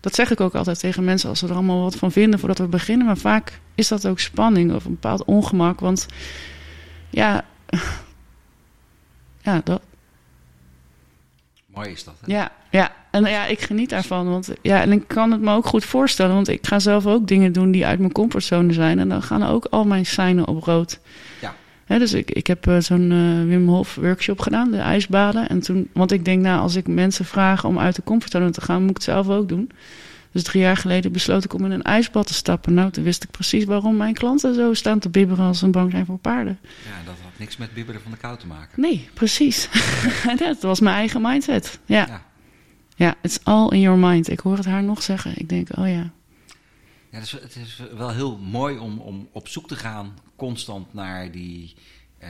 [0.00, 2.58] Dat zeg ik ook altijd tegen mensen als ze er allemaal wat van vinden voordat
[2.58, 3.06] we beginnen.
[3.06, 5.80] Maar vaak is dat ook spanning of een bepaald ongemak.
[5.80, 6.06] Want
[7.10, 7.44] ja,
[9.42, 9.80] ja, dat,
[11.76, 12.14] Mooi is dat.
[12.20, 12.32] Hè?
[12.32, 12.92] ja, ja.
[13.10, 14.30] En ja, ik geniet daarvan.
[14.30, 16.34] Want ja, en ik kan het me ook goed voorstellen.
[16.34, 18.98] Want ik ga zelf ook dingen doen die uit mijn comfortzone zijn.
[18.98, 21.00] En dan gaan ook al mijn seinen op rood.
[21.40, 21.54] Ja.
[21.84, 25.48] Hè, dus ik, ik heb eh, zo'n eh, Wim Hof workshop gedaan, de ijsbaden.
[25.48, 28.60] En toen, want ik denk, nou, als ik mensen vraag om uit de comfortzone te
[28.60, 29.70] gaan, moet ik het zelf ook doen.
[30.36, 32.74] Dus drie jaar geleden besloot ik om in een ijsbad te stappen.
[32.74, 35.90] Nou, toen wist ik precies waarom mijn klanten zo staan te bibberen als ze bang
[35.90, 36.58] zijn voor paarden.
[36.62, 38.80] Ja, dat had niks met bibberen van de kou te maken.
[38.80, 39.68] Nee, precies.
[40.38, 41.78] dat was mijn eigen mindset.
[41.84, 42.06] Ja.
[42.06, 42.24] Ja.
[42.96, 44.28] Ja, it's all in your mind.
[44.30, 45.32] Ik hoor het haar nog zeggen.
[45.38, 46.10] Ik denk, oh ja.
[47.10, 51.30] Ja, dus het is wel heel mooi om, om op zoek te gaan constant naar
[51.30, 51.74] die,
[52.18, 52.28] eh,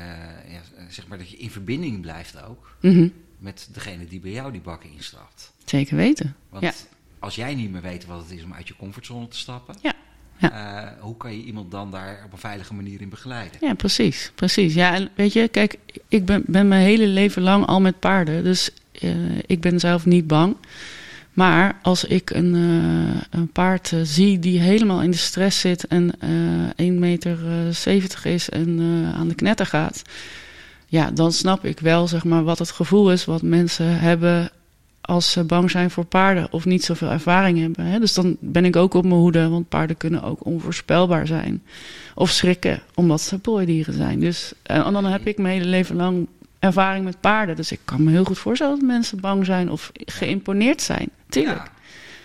[0.52, 3.08] ja, zeg maar dat je in verbinding blijft ook Mhm.
[3.38, 5.52] met degene die bij jou die bakken instapt.
[5.64, 6.36] Zeker weten.
[6.48, 6.72] Want Ja.
[7.26, 9.92] Als jij niet meer weet wat het is om uit je comfortzone te stappen, Ja.
[10.38, 13.58] eh, hoe kan je iemand dan daar op een veilige manier in begeleiden?
[13.60, 14.32] Ja, precies.
[14.34, 14.74] Precies.
[14.74, 15.76] Ja, en weet je, kijk,
[16.08, 18.44] ik ben, ben mijn hele leven lang al met paarden.
[18.44, 19.10] Dus eh,
[19.46, 20.56] ik ben zelf niet bang.
[21.32, 26.10] Maar als ik een, eh, een paard zie die helemaal in de stress zit en
[26.20, 28.80] eh 1,70 meter eh, 70 is en
[29.14, 30.02] aan de knetter gaat.
[30.86, 34.50] Ja, dan snap ik wel zeg maar, wat het gevoel is wat mensen hebben
[35.06, 37.84] als ze bang zijn voor paarden of niet zoveel ervaring hebben.
[37.84, 37.98] Hè?
[37.98, 41.62] Dus dan ben ik ook op mijn hoede, want paarden kunnen ook onvoorspelbaar zijn.
[42.14, 44.20] Of schrikken, omdat ze prooidieren zijn.
[44.20, 47.56] Dus, en dan heb ik mijn hele leven lang ervaring met paarden.
[47.56, 51.10] Dus ik kan me heel goed voorstellen dat mensen bang zijn of geïmponeerd zijn.
[51.28, 51.70] Tuurlijk.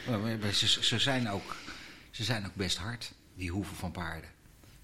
[0.08, 0.17] Ja.
[0.17, 1.56] Maar Ze, ze, zijn ook,
[2.12, 4.30] ze zijn ook best hard, die hoeven van paarden.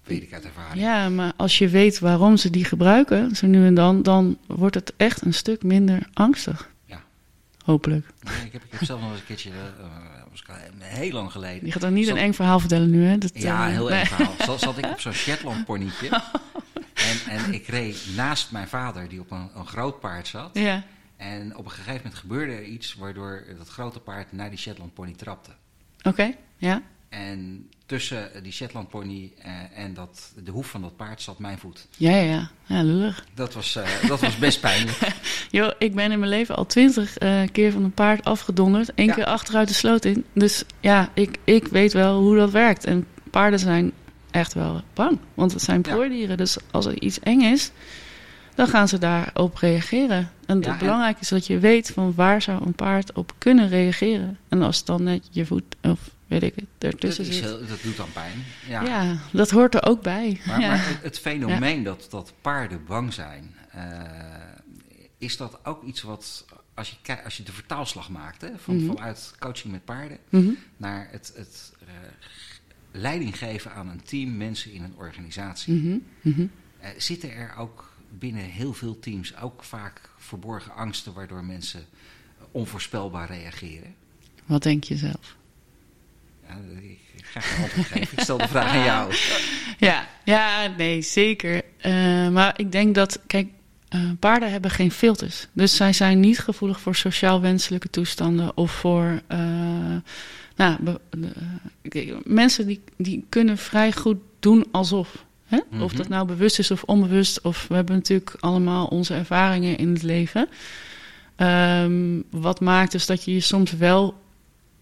[0.04, 0.80] Weet ik uit ervaring.
[0.80, 4.74] Ja, maar als je weet waarom ze die gebruiken, zo nu en dan, dan wordt
[4.74, 6.70] het echt een stuk minder angstig.
[7.68, 8.06] Hopelijk.
[8.22, 9.50] Ja, ik, heb, ik heb zelf nog eens een keertje,
[10.48, 11.66] al heel lang geleden.
[11.66, 13.18] Je gaat dan niet Zat- een eng verhaal vertellen nu, hè?
[13.18, 13.98] Dat, Ja, eh, heel nee.
[13.98, 14.34] erg verhaal.
[14.46, 16.08] Zat, zat ik op zo'n Shetland ponytje.
[16.94, 20.50] En, en ik reed naast mijn vader, die op een, een groot paard zat.
[20.52, 20.82] Ja,
[21.16, 24.94] En op een gegeven moment gebeurde er iets waardoor dat grote paard naar die Shetland
[24.94, 25.50] pony trapte.
[26.02, 26.34] oké.
[26.56, 26.82] Ja.
[27.08, 31.58] En tussen die Shetland pony eh, en dat, de hoef van dat paard zat mijn
[31.58, 31.86] voet.
[31.96, 32.50] Ja, ja, ja.
[32.66, 33.24] Ja, lullig.
[33.34, 34.98] Dat was, eh, dat was best pijnlijk.
[35.50, 38.90] Yo, ik ben in mijn leven al twintig eh, keer van een paard afgedonderd.
[38.94, 39.14] Eén Ja.
[39.14, 40.24] keer achteruit de sloot in.
[40.32, 42.84] Dus ja, ik, ik weet wel hoe dat werkt.
[42.84, 43.92] En paarden zijn
[44.30, 45.18] echt wel bang.
[45.34, 45.92] Want het zijn Ja.
[45.92, 46.36] prooidieren.
[46.36, 47.70] Dus als er iets eng is,
[48.54, 50.30] dan gaan ze daarop reageren.
[50.46, 53.68] En Ja, het belangrijk is dat je weet van waar zou een paard op kunnen
[53.68, 54.38] reageren.
[54.48, 57.68] En als dan net je voet of weet ik het, Dat, ertussen is zit.
[57.68, 58.44] dat doet dan pijn.
[58.68, 58.82] Ja.
[58.82, 59.18] Ja.
[59.32, 60.40] dat hoort er ook bij.
[60.46, 60.68] Maar, ja.
[60.68, 64.02] maar het, het fenomeen dat, dat paarden bang zijn, eh,
[65.18, 68.86] is dat ook iets wat, als je, als je de vertaalslag maakt, hè, van, Mhm.
[68.94, 70.50] vanuit coaching met paarden, Mhm.
[70.76, 71.86] naar het, het eh,
[72.92, 76.02] leiding geven aan een team mensen in een organisatie.
[76.22, 76.46] Mhm.
[76.80, 81.84] Eh, zitten er ook binnen heel veel teams ook vaak verborgen angsten waardoor mensen
[82.50, 83.94] onvoorspelbaar reageren?
[84.46, 85.36] Wat denk je zelf?
[87.16, 88.02] Ik ga geven.
[88.02, 89.14] Ik stel de vraag aan jou.
[89.78, 91.62] Ja, ja, nee, zeker.
[91.78, 93.48] Eh, maar ik denk dat, kijk,
[93.88, 95.46] eh, paarden hebben geen filters.
[95.52, 99.22] Dus zij zijn niet gevoelig voor sociaal wenselijke toestanden of voor.
[99.26, 99.38] eh,
[100.56, 101.00] nou, be-
[102.24, 105.24] mensen die, die kunnen vrij goed doen alsof.
[105.46, 105.56] Hè?
[105.80, 105.96] Of Mhm.
[105.96, 107.40] dat nou bewust is of onbewust.
[107.40, 110.48] Of we hebben natuurlijk allemaal onze ervaringen in het leven.
[111.36, 114.14] Ehm, wat maakt dus dat je je soms wel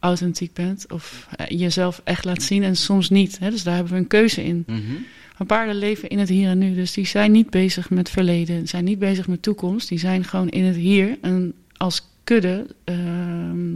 [0.06, 3.38] authentiek bent of eh, jezelf echt laat zien en soms niet.
[3.38, 3.50] Hè?
[3.50, 4.64] Dus daar hebben we een keuze in.
[4.66, 4.80] Mhm.
[5.38, 8.68] Maar paarden leven in het hier en nu, dus die zijn niet bezig met verleden,
[8.68, 11.18] zijn niet bezig met toekomst, die zijn gewoon in het hier.
[11.20, 13.68] En als kudde ehm,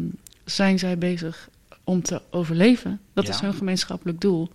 [0.44, 1.48] zijn zij bezig
[1.84, 3.00] om te overleven.
[3.12, 3.32] Dat Ja.
[3.32, 4.50] is hun gemeenschappelijk doel.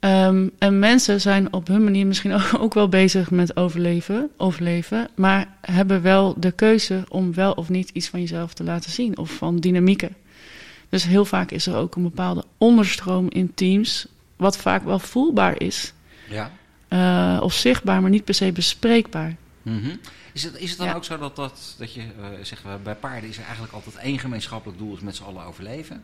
[0.00, 5.08] Ehm, en mensen zijn op hun manier misschien ook, ook wel bezig met overleven, overleven,
[5.14, 9.18] maar hebben wel de keuze om wel of niet iets van jezelf te laten zien
[9.18, 10.14] of van dynamieken.
[10.94, 15.60] Dus heel vaak is er ook een bepaalde onderstroom in teams, wat vaak wel voelbaar
[15.60, 15.92] is
[16.28, 16.50] Ja.
[16.88, 19.36] eh, of zichtbaar, maar niet per se bespreekbaar.
[19.62, 19.96] Mhm.
[20.32, 20.94] Is, het, is het dan Ja.
[20.94, 22.06] ook zo dat, dat, dat je, eh
[22.42, 25.44] zeggen we, bij paarden is er eigenlijk altijd één gemeenschappelijk doel, is met z'n allen
[25.44, 26.02] overleven?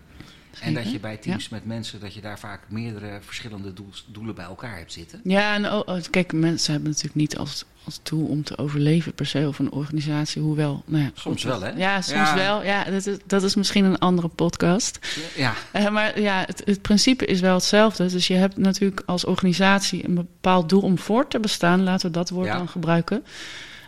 [0.60, 4.34] En dat je bij teams met mensen, dat je daar vaak meerdere verschillende doels- doelen
[4.34, 5.20] bij elkaar hebt zitten?
[5.24, 9.26] Ja, en oh, kijk, mensen hebben natuurlijk niet als, als doel om te overleven per
[9.26, 10.82] se of een organisatie, hoewel.
[10.86, 11.70] Nou ja, Soms wel, hè?
[11.70, 12.34] Ja, soms Ja.
[12.34, 12.62] wel.
[12.64, 14.98] Ja, dat is, dat is misschien een andere podcast.
[15.36, 18.06] Ja, Eh, maar ja, het, het principe is wel hetzelfde.
[18.06, 21.82] Dus je hebt natuurlijk als organisatie een bepaald doel om voort te bestaan.
[21.82, 22.56] Laten we dat woord Ja.
[22.56, 23.24] dan gebruiken.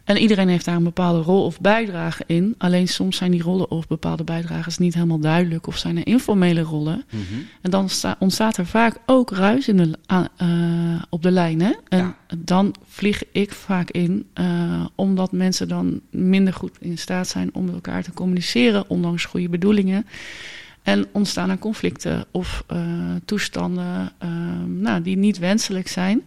[0.05, 2.55] En iedereen heeft daar een bepaalde rol of bijdrage in.
[2.59, 5.67] Alleen soms zijn die rollen of bepaalde bijdrages niet helemaal duidelijk.
[5.67, 7.05] Of zijn er informele rollen.
[7.11, 7.23] Mhm.
[7.61, 9.99] En dan sta- ontstaat er vaak ook ruis in de,
[10.37, 11.61] eh, op de lijn.
[11.61, 11.73] Hè?
[11.89, 12.17] En Ja.
[12.39, 17.65] dan vlieg ik vaak in, eh, omdat mensen dan minder goed in staat zijn om
[17.65, 20.07] met elkaar te communiceren, ondanks goede bedoelingen.
[20.83, 22.81] En ontstaan er conflicten of eh,
[23.25, 26.23] toestanden ehm, nou, die niet wenselijk zijn.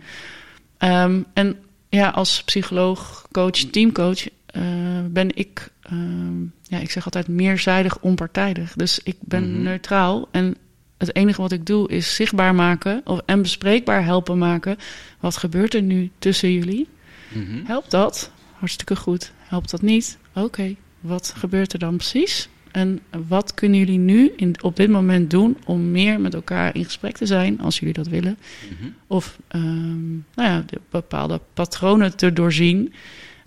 [0.77, 1.55] Ehm, en
[1.95, 4.61] ja, als psycholoog, coach, teamcoach eh,
[5.09, 8.73] ben ik ehm, ja, ik zeg altijd meerzijdig onpartijdig.
[8.73, 9.61] Dus ik ben Mhm.
[9.63, 10.55] neutraal en
[10.97, 14.77] het enige wat ik doe is zichtbaar maken of, en bespreekbaar helpen maken.
[15.19, 16.87] Wat gebeurt er nu tussen jullie?
[17.33, 17.65] Mhm.
[17.65, 18.31] Helpt dat?
[18.53, 19.31] Hartstikke goed.
[19.37, 20.17] Helpt dat niet?
[20.33, 22.49] Oké, wat gebeurt er dan precies?
[22.75, 26.85] En wat kunnen jullie nu in, op dit moment doen om meer met elkaar in
[26.85, 28.37] gesprek te zijn, als jullie dat willen?
[28.69, 28.89] Mhm.
[29.07, 32.93] Of ehm, nou ja, de bepaalde patronen te doorzien.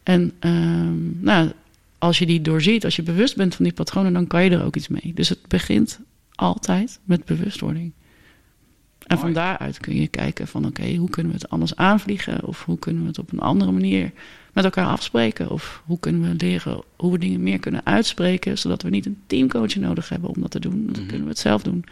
[0.03, 1.51] En ehm, nou,
[1.99, 4.65] als je die doorziet, als je bewust bent van die patronen, dan kan je er
[4.65, 5.13] ook iets mee.
[5.15, 6.01] Dus het begint
[6.35, 7.93] altijd met bewustwording.
[9.09, 9.33] En Mooi.
[9.33, 12.45] van daaruit kun je kijken van oké, hoe kunnen we het anders aanvliegen?
[12.45, 14.13] Of hoe kunnen we het op een andere manier
[14.53, 15.51] met elkaar afspreken?
[15.51, 19.23] Of hoe kunnen we leren hoe we dingen meer kunnen uitspreken, zodat we niet een
[19.27, 20.83] teamcoach nodig hebben om dat te doen.
[20.87, 21.07] Dan Mhm.
[21.07, 21.85] kunnen we het zelf doen.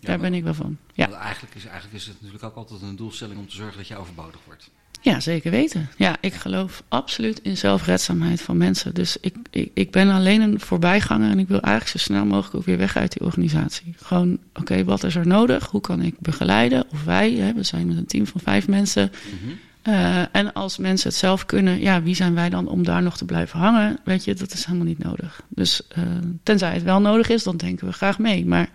[0.00, 0.76] Daar maar- ben ik wel van.
[0.92, 1.08] Ja.
[1.08, 3.88] Want eigenlijk, is, eigenlijk is het natuurlijk ook altijd een doelstelling om te zorgen dat
[3.88, 4.70] je overbodig wordt.
[5.00, 5.88] Ja, zeker weten.
[5.96, 8.94] Ja, ik geloof absoluut in zelfredzaamheid van mensen.
[8.94, 12.54] Dus ik, ik, ik ben alleen een voorbijganger en ik wil eigenlijk zo snel mogelijk
[12.54, 13.94] ook weer weg uit die organisatie.
[13.96, 15.66] Gewoon, oké, wat is er nodig?
[15.66, 16.84] Hoe kan ik begeleiden?
[16.92, 19.10] Of wij, hè, we zijn met een team van vijf mensen.
[19.42, 19.52] Mhm.
[19.82, 23.16] Eh, en als mensen het zelf kunnen, ja, wie zijn wij dan om daar nog
[23.16, 23.98] te blijven hangen?
[24.04, 25.42] Weet je, dat is helemaal niet nodig.
[25.48, 26.02] Dus eh,
[26.42, 28.46] tenzij het wel nodig is, dan denken we graag mee.
[28.46, 28.68] Maar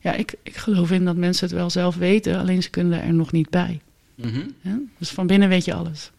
[0.00, 3.14] ja, ik, ik geloof in dat mensen het wel zelf weten, alleen ze kunnen er
[3.14, 3.80] nog niet bij.
[4.16, 4.48] Mhm.
[4.60, 4.76] Hè?
[4.98, 6.10] Dus van binnen weet je alles.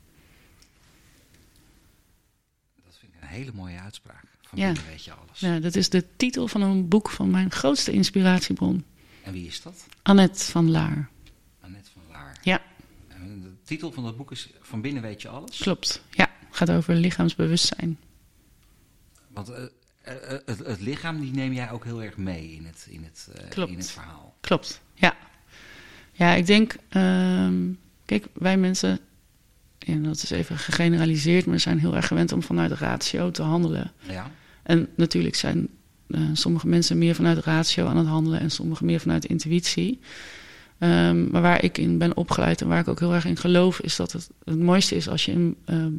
[2.85, 4.23] Dat vind ik een hele mooie uitspraak.
[4.41, 4.65] Van Ja.
[4.65, 5.39] binnen weet je alles.
[5.39, 8.85] Ja, dat is de titel van een boek van mijn grootste inspiratiebron.
[9.23, 9.85] En wie is dat?
[10.01, 11.09] Annette van Laar.
[11.61, 12.37] Annette van Laar.
[12.43, 12.61] Ja.
[13.07, 15.57] En de titel van dat boek is Van binnen weet je alles.
[15.57, 16.01] Klopt.
[16.11, 17.97] Ja, gaat over lichaamsbewustzijn.
[19.27, 19.63] Want eh,
[20.01, 23.03] eh, eh, het, het lichaam die neem jij ook heel erg mee in het, in
[23.03, 23.71] het, eh, Klopt.
[23.71, 24.35] in het verhaal.
[24.41, 25.15] Klopt, ja.
[26.11, 27.71] Ja, ik denk, ehm,
[28.07, 28.99] kijk, wij mensen,
[29.79, 33.91] en dat is even gegeneraliseerd, maar zijn heel erg gewend om vanuit ratio te handelen.
[34.09, 34.31] Ja.
[34.63, 35.67] En natuurlijk zijn
[36.07, 39.99] eh, sommige mensen meer vanuit ratio aan het handelen en sommige meer vanuit intuïtie.
[40.77, 43.79] Ehm, maar waar ik in ben opgeleid en waar ik ook heel erg in geloof,
[43.79, 45.89] is dat het het mooiste is als je in eh, eh,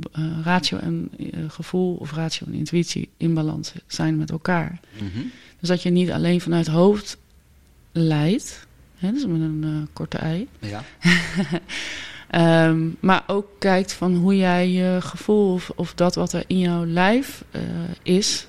[0.42, 1.10] ratio en
[1.48, 4.80] gevoel of ratio en intuïtie in balans zijn met elkaar.
[4.94, 5.26] Mhm.
[5.60, 7.18] Dus dat je niet alleen vanuit hoofd
[7.92, 8.66] leidt,
[8.98, 10.82] hè, dus met een eh, korte ei, Ja.
[12.28, 16.58] Ehm, maar ook kijkt van hoe jij je gevoel of, of dat wat er in
[16.58, 17.62] jouw lijf eh,
[18.02, 18.46] is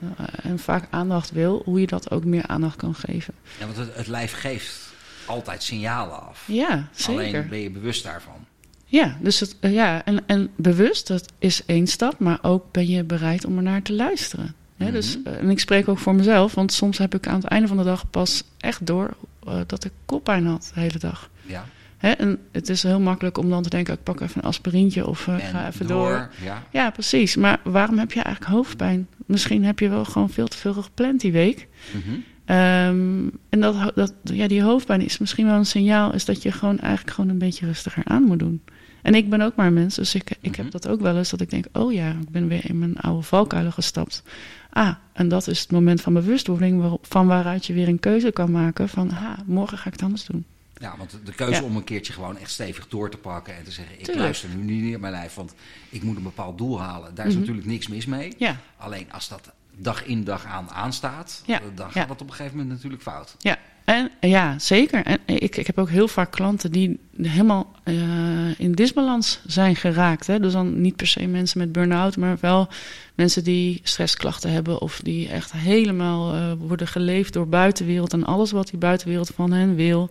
[0.00, 3.34] eh, en vaak aandacht wil, hoe je dat ook meer aandacht kan geven.
[3.58, 4.92] ja, want het, het lijf geeft
[5.26, 6.44] altijd signalen af.
[6.46, 7.22] Ja, zeker.
[7.22, 8.46] Alleen ben je bewust daarvan.
[8.84, 13.04] Ja, dus het, ja en, en bewust, dat is één stap, maar ook ben je
[13.04, 14.54] bereid om er naar te luisteren.
[14.80, 14.94] Hè, Mhm.
[14.94, 17.68] dus, eh, en ik spreek ook voor mezelf, want soms heb ik aan het einde
[17.68, 19.16] van de dag pas echt door
[19.46, 21.30] eh, dat ik koppijn had de hele dag.
[21.46, 21.64] Ja.
[21.96, 25.06] Hè, en het is heel makkelijk om dan te denken, ik pak even een aspirintje
[25.06, 26.30] of eh, ga even door.
[26.44, 26.62] Ja.
[26.70, 27.36] Ja, precies.
[27.36, 29.06] Maar waarom heb je eigenlijk hoofdpijn?
[29.26, 31.68] Misschien heb je wel gewoon veel te veel gepland die week.
[31.92, 32.18] Mhm.
[32.44, 36.14] Ehm, en dat, dat, ja, die hoofdpijn is misschien wel een signaal...
[36.14, 38.62] is dat je gewoon eigenlijk gewoon een beetje rustiger aan moet doen.
[39.02, 40.60] En ik ben ook maar een mens, dus ik, ik Mhm.
[40.62, 41.30] heb dat ook wel eens...
[41.30, 44.22] dat ik denk, oh ja, ik ben weer in mijn oude valkuilen gestapt.
[44.72, 46.98] Ah, en dat is het moment van bewustwording...
[47.02, 49.10] Van waaruit je weer een keuze kan maken van...
[49.10, 50.44] ah, morgen ga ik het anders doen.
[50.74, 51.66] Ja, want de keuze Ja.
[51.66, 54.18] om een keertje gewoon echt stevig door te pakken en te zeggen: ik Tuurlijk.
[54.24, 55.54] luister nu niet naar mijn lijf, want
[55.88, 57.14] ik moet een bepaald doel halen.
[57.14, 57.40] Daar is Mhm.
[57.40, 58.34] natuurlijk niks mis mee.
[58.38, 62.34] Ja, Alleen als dat dag in dag aan aanstaat, Ja, dan gaat het op een
[62.34, 63.34] gegeven moment natuurlijk fout.
[63.38, 63.58] Ja,
[63.90, 65.04] en, ja zeker.
[65.04, 70.26] En ik, ik heb ook heel vaak klanten die helemaal eh, in disbalans zijn geraakt.
[70.26, 70.40] Hè?
[70.40, 72.68] Dus dan niet per se mensen met burn-out, maar wel
[73.14, 78.50] mensen die stressklachten hebben of die echt helemaal eh, worden geleefd door buitenwereld en alles
[78.50, 80.10] wat die buitenwereld van hen wil.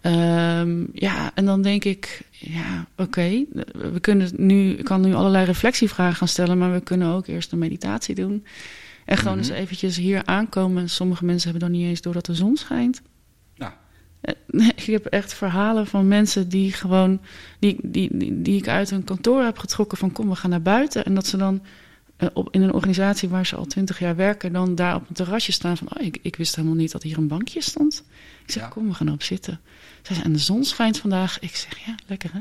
[0.00, 5.44] Ehm, ja, en dan denk ik, ja, oké, we kunnen nu, ik kan nu allerlei
[5.44, 8.44] reflectievragen gaan stellen, maar we kunnen ook eerst een meditatie doen.
[9.08, 9.46] En gewoon Mhm.
[9.46, 10.90] eens eventjes hier aankomen.
[10.90, 13.02] Sommige mensen hebben dan niet eens door dat de zon schijnt.
[13.56, 13.72] Nou,
[14.20, 14.34] Eh,
[14.76, 17.20] Ik heb echt verhalen van mensen die gewoon,
[17.58, 20.62] die, die, die, die ik uit een kantoor heb getrokken van kom, we gaan naar
[20.62, 21.04] buiten.
[21.04, 21.62] En dat ze dan
[22.16, 25.14] eh, op, in een organisatie waar ze al twintig jaar werken, dan daar op een
[25.14, 28.04] terrasje staan van, oh, ik, ik wist helemaal niet dat hier een bankje stond.
[28.44, 28.68] Ik zeg, Ja.
[28.68, 29.60] kom, we gaan erop zitten.
[30.02, 31.38] Zij zei, en de zon schijnt vandaag.
[31.40, 32.40] Ik zeg, ja, lekker hè.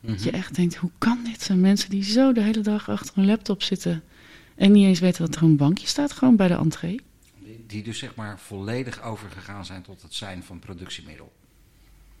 [0.00, 0.12] mhm.
[0.12, 1.42] Dat je echt denkt, hoe kan dit?
[1.42, 4.02] Zijn mensen die zo de hele dag achter een laptop zitten
[4.54, 7.00] en niet eens weten dat er een bankje staat, gewoon bij de entree.
[7.66, 11.32] die, dus zeg maar volledig overgegaan zijn tot het zijn van productiemiddel.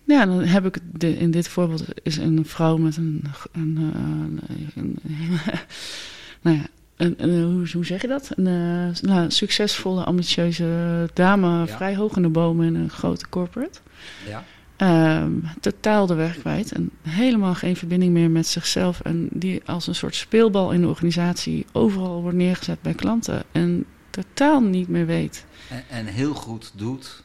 [0.04, 4.82] Ja, dan heb ik de, in dit voorbeeld is een vrouw met een, een, eh,
[4.82, 5.38] een, een-
[6.42, 6.66] nou ja,
[6.96, 8.30] een, een- hoe, hoe zeg je dat?
[8.36, 11.66] Een eh, nou, succesvolle, ambitieuze dame, Ja.
[11.66, 13.78] vrij hoog in de bomen in een grote corporate.
[14.28, 14.44] Ja.
[14.76, 19.00] Ehm, totaal de weg kwijt en helemaal geen verbinding meer met zichzelf.
[19.00, 23.84] En die als een soort speelbal in de organisatie overal wordt neergezet bij klanten en
[24.10, 25.44] totaal niet meer weet.
[25.70, 27.22] En, en heel goed doet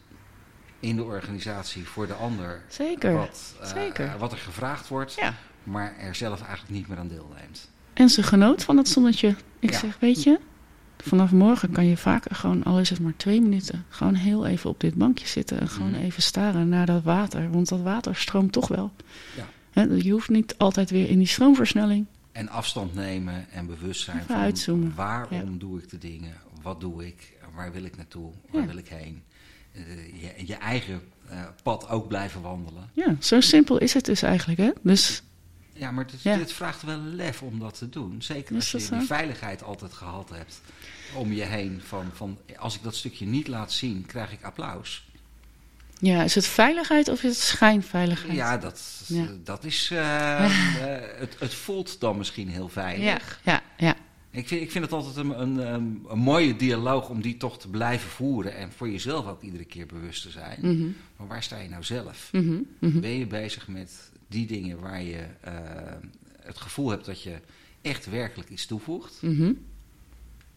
[0.79, 2.61] in de organisatie voor de ander.
[2.67, 4.15] Zeker, Wat, eh, zeker.
[4.19, 5.33] wat er gevraagd wordt, Ja.
[5.63, 7.69] maar er zelf eigenlijk niet meer aan deelneemt.
[7.93, 9.35] En ze genoot van het zonnetje.
[9.59, 9.77] Ik Ja.
[9.79, 10.39] zeg, weet je,
[11.03, 14.69] vanaf morgen kan je vaker gewoon, al is het maar twee minuten, gewoon heel even
[14.69, 15.99] op dit bankje zitten en gewoon Mhm.
[16.01, 17.51] even staren naar dat water.
[17.51, 18.91] Want dat water stroomt toch wel.
[19.35, 19.83] Ja.
[19.95, 22.05] Je hoeft niet altijd weer in die stroomversnelling.
[22.31, 24.93] En afstand nemen en bewust zijn van uitzoomen.
[24.95, 28.67] waarom doe ik de dingen, wat doe ik, waar wil ik naartoe, waar Ja.
[28.67, 29.21] wil ik heen.
[29.71, 29.81] Eh,
[30.21, 32.89] je, je eigen eh, pad ook blijven wandelen.
[32.93, 34.59] Ja, zo simpel is het dus eigenlijk.
[34.59, 34.69] Hè?
[34.81, 35.23] Dus
[35.73, 36.37] Ja, maar Ja.
[36.37, 38.21] dit vraagt wel lef om dat te doen.
[38.21, 40.61] Zeker als je die veiligheid altijd gehad hebt
[41.15, 41.81] om je heen.
[41.83, 45.07] Van, van, als ik dat stukje niet laat zien, krijg ik applaus.
[45.99, 48.33] ja, is het veiligheid of is het schijnveiligheid?
[48.35, 49.27] Ja, dat, Ja.
[49.43, 49.89] dat is.
[49.91, 53.39] eh, eh, het, het voelt dan misschien heel veilig.
[53.43, 53.95] ja, ja, ja.
[54.31, 57.59] Ik, vind, ik vind het altijd een, een, een, een mooie dialoog om die toch
[57.59, 58.55] te blijven voeren.
[58.55, 60.59] En voor jezelf ook iedere keer bewust te zijn.
[60.61, 62.29] Mhm, Maar waar sta je nou zelf?
[62.31, 62.99] mhm, mhm.
[62.99, 65.53] Ben je bezig met die dingen waar je eh,
[66.41, 67.37] het gevoel hebt dat je
[67.81, 69.19] echt werkelijk iets toevoegt?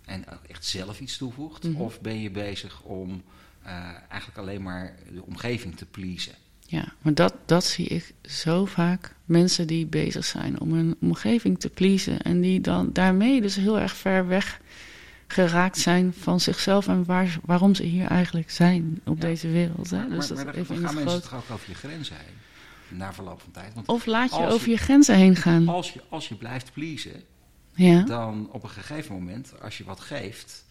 [0.05, 1.63] En ook echt zelf iets toevoegt?
[1.65, 1.81] Mhm.
[1.81, 3.23] Of ben je bezig om
[3.63, 3.73] eh,
[4.09, 6.33] eigenlijk alleen maar de omgeving te pleasen?
[6.67, 9.15] Ja, maar dat, dat zie ik zo vaak.
[9.25, 12.21] Mensen die bezig zijn om hun omgeving te pleasen.
[12.23, 14.61] En die dan daarmee dus heel erg ver weg
[15.27, 16.89] geraakt zijn van zichzelf.
[16.89, 19.21] En waar, waarom ze hier eigenlijk zijn op Ja.
[19.29, 19.91] deze wereld.
[19.91, 19.97] Hè?
[19.97, 22.99] Maar, dus maar, maar even gaan mensen toch ook over je grenzen heen?
[22.99, 23.75] Na verloop van tijd.
[23.75, 25.69] Want Of laat je over je- je grenzen heen gaan.
[25.69, 27.23] als je, als je blijft pleasen,
[27.75, 30.65] Ja, dan op een gegeven moment, als je wat geeft,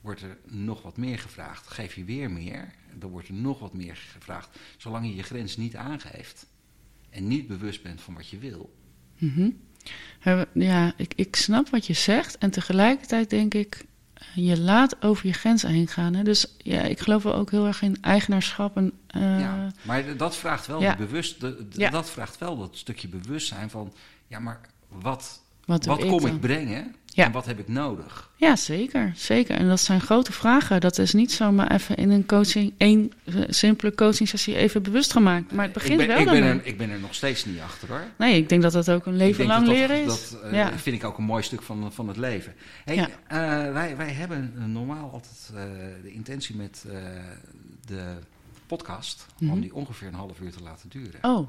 [0.00, 1.66] wordt er nog wat meer gevraagd.
[1.66, 4.58] Geef je weer meer, dan wordt er nog wat meer gevraagd.
[4.76, 6.46] Zolang je je grens niet aangeeft
[7.10, 8.74] en niet bewust bent van wat je wil.
[9.18, 9.50] Mhm.
[10.52, 12.38] Ja ik, ik snap wat je zegt.
[12.38, 13.84] En tegelijkertijd denk ik,
[14.34, 16.14] je laat over je grenzen heen gaan.
[16.14, 16.22] Hè?
[16.22, 18.76] Dus ja, ik geloof wel ook heel erg in eigenaarschap.
[18.76, 20.96] En, eh, ja, maar dat vraagt wel ja.
[20.96, 21.90] bewust, de- de- Ja.
[21.90, 23.92] dat vraagt wel dat stukje bewustzijn van,
[24.26, 26.30] ja, maar wat, wat doe wat ik kom dan?
[26.30, 27.24] ik brengen Ja.
[27.24, 28.30] en wat heb ik nodig?
[28.36, 29.56] Ja, zeker, zeker.
[29.56, 30.80] En dat zijn grote vragen.
[30.80, 35.12] Dat is niet zomaar even in een coaching, één eh, simpele coaching sessie even bewust
[35.12, 35.52] gemaakt.
[35.52, 37.60] Maar het begint ik ben, wel ik ben, er, ik ben er nog steeds niet
[37.60, 38.02] achter hoor.
[38.18, 40.30] Nee, ik denk dat dat ook een leven lang dat leren dat, is.
[40.30, 40.78] Dat eh, ja.
[40.78, 42.54] vind ik ook een mooi stuk van, van het leven.
[42.84, 43.08] Hey, Ja.
[43.26, 45.62] eh, wij, wij hebben eh, normaal altijd eh,
[46.02, 46.98] de intentie met eh,
[47.86, 48.14] de
[48.66, 49.60] podcast om Mhm.
[49.60, 51.18] die ongeveer een half uur te laten duren.
[51.22, 51.48] Oh,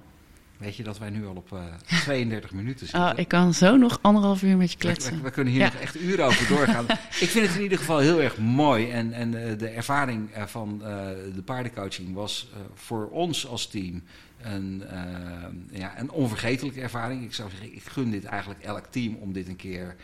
[0.58, 3.12] Weet je dat wij nu al op eh 32 minuten zitten?
[3.12, 5.24] oh, ik kan zo nog anderhalf uur met je we, we- kletsen.
[5.24, 5.72] we kunnen hier Ja.
[5.72, 6.86] nog echt uren over doorgaan.
[7.26, 8.90] ik vind het in ieder geval heel erg mooi.
[8.92, 10.78] En, en eh, de ervaring eh, van
[11.36, 14.04] de paardencoaching was voor ons als team
[14.42, 14.84] een,
[15.72, 17.24] ja, een onvergetelijke ervaring.
[17.24, 19.96] Ik zou zeggen, ik gun dit eigenlijk elk team om dit een keer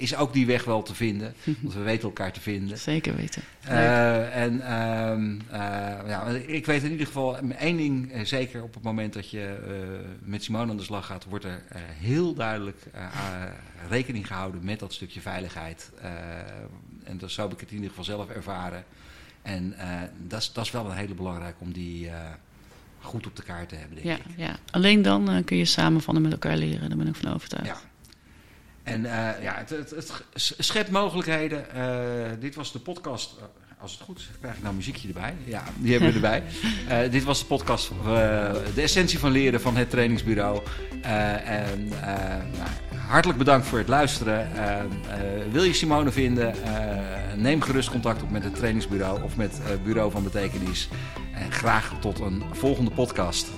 [0.00, 2.78] is ook die weg wel te vinden, want we weten elkaar te vinden.
[2.78, 3.42] Zeker weten.
[3.64, 8.74] Eh, en ehm, eh, ja, ik weet in ieder geval één ding eh, zeker op
[8.74, 9.58] het moment dat je
[10.22, 11.62] met Simone aan de slag gaat, wordt er
[11.98, 12.82] heel duidelijk
[13.88, 15.90] rekening gehouden met dat stukje veiligheid.
[17.04, 18.84] En dat, zo heb ik het in ieder geval zelf ervaren.
[19.42, 19.74] En
[20.26, 22.10] dat is- dat is wel een hele belangrijke om die
[23.00, 24.36] goed op de kaart te hebben, denk ja, ik.
[24.36, 26.88] ja, alleen dan kun je samen van en met elkaar leren.
[26.88, 27.66] Daar ben ik van overtuigd.
[27.66, 27.89] Ja.
[28.82, 30.24] En eh, ja, het, het, het
[30.58, 31.74] schept mogelijkheden.
[31.74, 33.36] Eh, dit was de podcast.
[33.38, 33.44] eh,
[33.80, 35.34] als het goed is, krijg ik nou muziekje erbij.
[35.44, 36.42] Ja, die hebben we erbij.
[37.16, 37.90] Dit was de podcast.
[38.74, 40.62] de essentie van leren van het trainingsbureau.
[41.02, 44.48] En nou, hartelijk bedankt voor het luisteren.
[45.52, 46.54] Wil je Simone vinden?
[47.36, 50.88] neem gerust contact op met het trainingsbureau of met het Bureau van Betekenis.
[51.34, 53.48] En graag tot een volgende podcast.